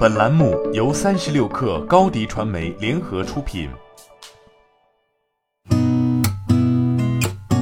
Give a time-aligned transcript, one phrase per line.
[0.00, 3.68] 本栏目由三十六氪高低传媒联合出品。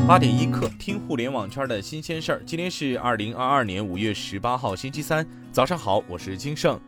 [0.06, 2.42] 八点一刻，听互联网圈的新鲜事儿。
[2.46, 6.80] 今天是二零二二年五月十八号，星期三，早上好，我是金盛。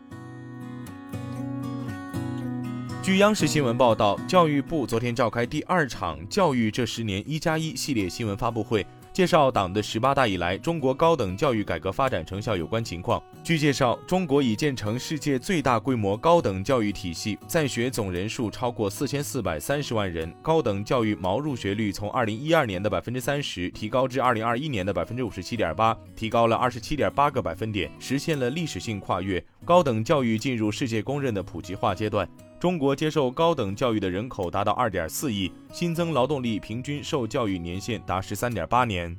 [3.03, 8.87] 据央视新闻报道，教育部昨天召开第二场“教育这十年一加一”系列新闻发布会。
[9.13, 13.21] 介绍党的十八大以来中国高等教育改革发展成效有关情况。
[13.43, 29.43] 据介绍，中国已建成世界最大规模高等教育体系，在学总人数超过四千四百三十万人，高等教育毛入学率从二零一二年的百分之三十提高至二零二一年的百分之五十七点八，提高了二十七点八个百分点，实现了历史性跨越。
[29.65, 32.25] 高等教育进入世界公认的普及化阶段。
[32.61, 39.17] 中国接受高等教育的人口达到二点四亿，新增劳动力平均受教育年限达十三点八年。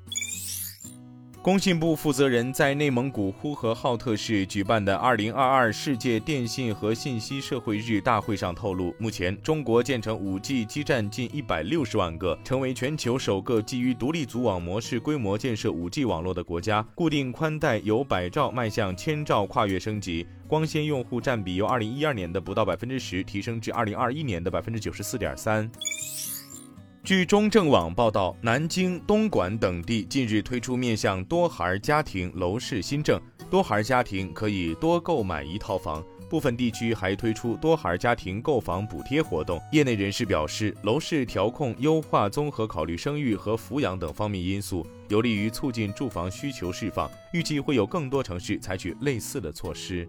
[1.43, 16.81] 工信部负责人在内蒙古呼和浩特市举办的二零二二世界电信和信息社会日大会上透露，目前中国建成五 G 基站近一百六十万个，成为全球首个基于独立组网模式规模建设五 G 网络的国家。
[16.95, 25.69] 固定宽带由百兆迈向千兆跨越升级，光纤用户占比由二零一二年的不到百分之十提升至二零二一年的百分之九十四点三。
[27.13, 39.61] 据中证网报道，南京、东莞等地近日推出面向多孩家庭楼市新政，多孩家庭可以多购买一套房，部分地区还推出多孩家庭购房补贴活动。
[39.73, 50.09] 业内人士表示，楼市调控优化综合考虑生育和抚养等方面因素，有利于促进住房需求释放，预计会有更多城市采取类似的措施。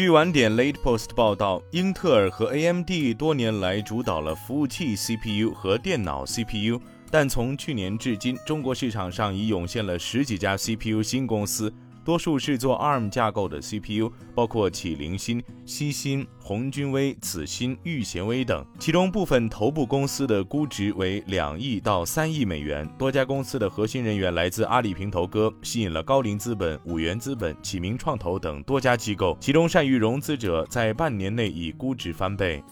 [0.00, 11.70] 据晚点 Late Post 报道，英特尔和 AMD 多年来主导了服务器 CPU 和电脑 CPU，但从去年至今，中国市场上已涌现了十几家 CPU 新公司。
[12.04, 18.64] 多数是做 ARM 架构的 CPU，包括启灵芯、西芯、红军威、紫芯、玉贤威等。
[18.78, 22.88] 其中部分头部公司的估值为两亿到三亿美元。
[22.98, 29.36] 多家公司的核心人员来自阿里平头哥，吸引了高瓴资本、五元资本、启明创投等多家机构。
[29.40, 32.62] 其中善于融资者在半年内已估值翻倍。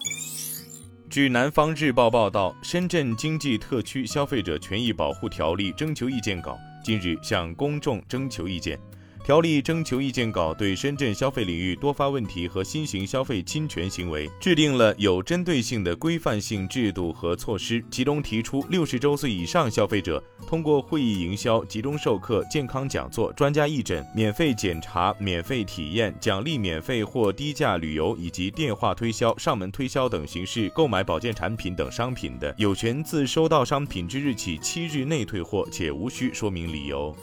[1.09, 8.79] 据南方日报报道，深圳经济特区消费者权益保护条例征求意见稿近日向公众征求意见。
[9.23, 37.15] 条例征求意见稿对深圳消费领域多发问题和新型消费侵权行为制定了有针对性的规范性制度和措施，其中提出六十周岁以上消费者通过会议营销、集中授课、健康讲座、专家义诊、免费检查、免费体验、奖励免费或低价旅游以及电话推销、上门推销等形式购买保健产品等商品的，有权自收到商品之日起七日内退货，且无需说明理由。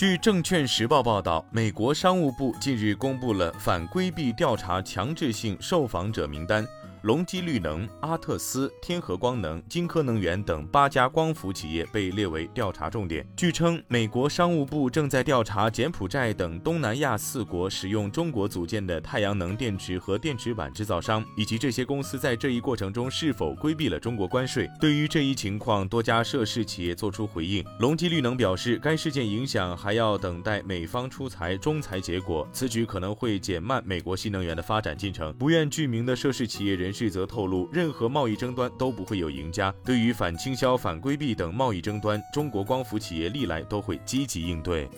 [0.00, 6.66] 据证券时报报道，美国商务部近日公布了反规避调查强制性受访者名单。
[7.02, 13.26] 隆基绿能、阿特斯、天合光能、金科能源等八家光伏企业被列为调查重点。
[13.34, 24.68] 据称，美国商务部正在调查柬埔寨等东南亚四国使用中国组建的太阳能电池和电池板制造商，以及这些公司在这一过程中是否规避了中国关税。
[24.78, 27.64] 对于这一情况，多家涉事企业作出回应。
[27.78, 35.32] 隆基绿能表示，该事件影响还要等待美方出裁仲裁结果，此举可能会减慢美国新能源的发展进程。
[35.38, 36.89] 不愿具名的涉事企业人。
[36.90, 39.72] 人士则透露，任何贸易争端都不会有赢家。
[39.84, 44.90] 对于反倾销、反规避等贸易争端，中国光伏企业历来都会积极应对。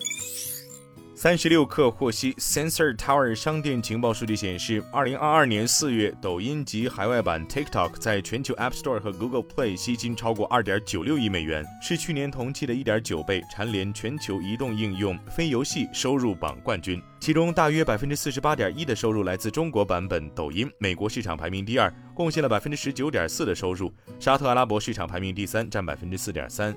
[1.23, 17.01] 三十六氪获悉，Sensor Tower 商店情报数据显示，二零二二年四月，抖音及海外版 TikTok 在全球 App Store 和 Google Play 吸金超过二点九六亿美元，是去年同期的一点九倍，蝉联全球移动应用非游戏收入榜冠军。
[17.21, 23.87] 其中，大约百分之四十八点一的收入来自中国版本抖音，美国市场排名第二，贡献了百分之十九点四的收入；
[24.19, 26.77] 沙特阿拉伯市场排名第三，占百分之四点三。